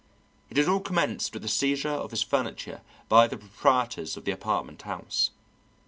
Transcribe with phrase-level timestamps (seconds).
[0.49, 4.31] It had all commenced with the seizure of his furniture by the proprietors of the
[4.31, 5.29] apartment house.